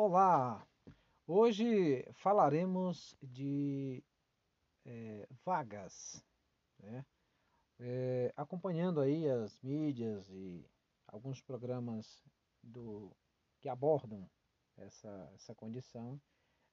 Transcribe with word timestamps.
Olá! 0.00 0.64
Hoje 1.26 2.06
falaremos 2.12 3.16
de 3.20 4.00
é, 4.86 5.26
vagas, 5.44 6.24
né? 6.78 7.04
é, 7.80 8.32
acompanhando 8.36 9.00
aí 9.00 9.28
as 9.28 9.60
mídias 9.60 10.30
e 10.30 10.64
alguns 11.08 11.40
programas 11.40 12.22
do, 12.62 13.10
que 13.60 13.68
abordam 13.68 14.30
essa, 14.76 15.32
essa 15.34 15.52
condição, 15.52 16.20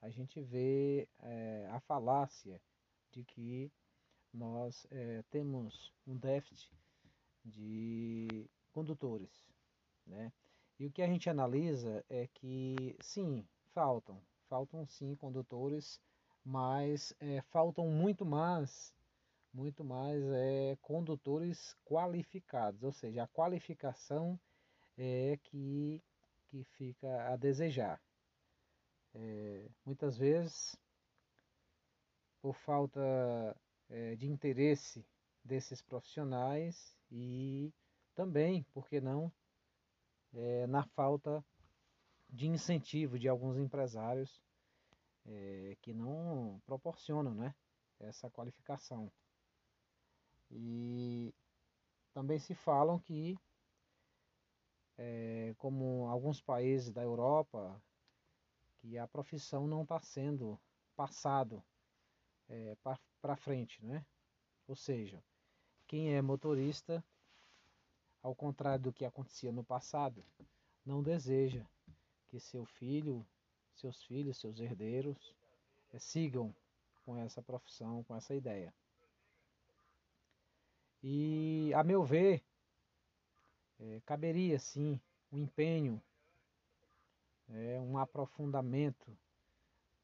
a 0.00 0.08
gente 0.08 0.40
vê 0.40 1.06
é, 1.18 1.68
a 1.72 1.80
falácia 1.80 2.58
de 3.12 3.22
que 3.22 3.70
nós 4.32 4.86
é, 4.90 5.22
temos 5.28 5.92
um 6.06 6.16
déficit 6.16 6.74
de 7.44 8.48
condutores, 8.72 9.46
né? 10.06 10.32
E 10.80 10.86
o 10.86 10.90
que 10.90 11.02
a 11.02 11.06
gente 11.06 11.28
analisa 11.28 12.02
é 12.08 12.26
que, 12.26 12.96
sim, 13.02 13.46
faltam, 13.74 14.18
faltam 14.48 14.86
sim 14.86 15.14
condutores, 15.14 16.00
mas 16.42 17.14
é, 17.20 17.42
faltam 17.42 17.86
muito 17.88 18.24
mais, 18.24 18.94
muito 19.52 19.84
mais 19.84 20.24
é, 20.32 20.78
condutores 20.80 21.76
qualificados, 21.84 22.82
ou 22.82 22.92
seja, 22.92 23.24
a 23.24 23.28
qualificação 23.28 24.40
é 24.96 25.38
que, 25.42 26.02
que 26.46 26.64
fica 26.64 27.30
a 27.30 27.36
desejar. 27.36 28.00
É, 29.14 29.68
muitas 29.84 30.16
vezes, 30.16 30.74
por 32.40 32.54
falta 32.54 33.54
é, 33.90 34.16
de 34.16 34.26
interesse 34.26 35.04
desses 35.44 35.82
profissionais 35.82 36.96
e 37.10 37.70
também, 38.14 38.62
por 38.72 38.88
que 38.88 38.98
não, 38.98 39.30
é, 40.34 40.66
na 40.66 40.84
falta 40.84 41.44
de 42.28 42.46
incentivo 42.46 43.18
de 43.18 43.28
alguns 43.28 43.56
empresários 43.56 44.42
é, 45.26 45.76
que 45.80 45.92
não 45.92 46.60
proporcionam 46.64 47.34
né, 47.34 47.54
essa 47.98 48.30
qualificação. 48.30 49.10
E 50.50 51.34
também 52.12 52.38
se 52.38 52.54
falam 52.54 52.98
que, 52.98 53.38
é, 54.98 55.54
como 55.58 56.08
alguns 56.08 56.40
países 56.40 56.92
da 56.92 57.02
Europa, 57.02 57.80
que 58.78 58.98
a 58.98 59.06
profissão 59.06 59.66
não 59.66 59.82
está 59.82 60.00
sendo 60.00 60.58
passado 60.96 61.62
é, 62.48 62.76
para 63.20 63.36
frente, 63.36 63.84
né? 63.84 64.04
Ou 64.66 64.74
seja, 64.74 65.22
quem 65.86 66.14
é 66.14 66.22
motorista 66.22 67.04
ao 68.22 68.34
contrário 68.34 68.84
do 68.84 68.92
que 68.92 69.04
acontecia 69.04 69.52
no 69.52 69.64
passado, 69.64 70.24
não 70.84 71.02
deseja 71.02 71.64
que 72.28 72.38
seu 72.38 72.64
filho, 72.64 73.26
seus 73.74 74.02
filhos, 74.04 74.38
seus 74.38 74.60
herdeiros 74.60 75.34
é, 75.92 75.98
sigam 75.98 76.54
com 77.04 77.16
essa 77.16 77.42
profissão, 77.42 78.04
com 78.04 78.14
essa 78.14 78.34
ideia. 78.34 78.72
E, 81.02 81.72
a 81.74 81.82
meu 81.82 82.04
ver, 82.04 82.42
é, 83.80 84.00
caberia 84.04 84.58
sim 84.58 85.00
um 85.32 85.38
empenho, 85.38 86.00
é, 87.48 87.80
um 87.80 87.96
aprofundamento 87.98 89.16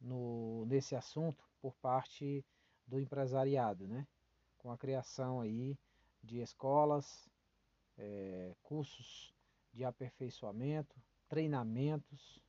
no, 0.00 0.64
nesse 0.66 0.94
assunto 0.94 1.44
por 1.60 1.74
parte 1.76 2.44
do 2.86 3.00
empresariado, 3.00 3.86
né? 3.86 4.06
com 4.58 4.70
a 4.70 4.78
criação 4.78 5.40
aí 5.40 5.76
de 6.22 6.40
escolas, 6.40 7.28
é, 7.98 8.54
cursos 8.62 9.34
de 9.72 9.84
aperfeiçoamento, 9.84 10.96
treinamentos, 11.28 12.40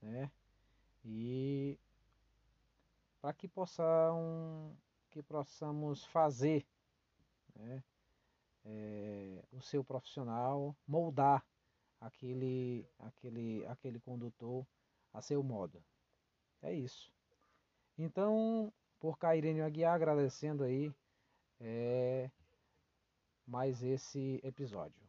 né? 0.00 0.30
E 1.04 1.78
para 3.20 3.32
que 3.32 3.48
possam 3.48 4.76
que 5.10 5.22
possamos 5.22 6.04
fazer 6.04 6.66
né? 7.54 7.82
é, 8.64 9.42
o 9.50 9.60
seu 9.60 9.82
profissional 9.82 10.76
moldar 10.86 11.44
aquele 12.00 12.86
aquele 12.98 13.64
aquele 13.66 13.98
condutor 14.00 14.66
a 15.12 15.22
seu 15.22 15.42
modo. 15.42 15.82
É 16.62 16.72
isso. 16.72 17.12
Então, 17.96 18.72
por 19.00 19.18
Cairênio 19.18 19.64
Aguiar, 19.64 19.94
agradecendo 19.94 20.62
aí 20.62 20.92
é, 21.60 22.30
mais 23.48 23.82
esse 23.82 24.40
episódio. 24.44 25.07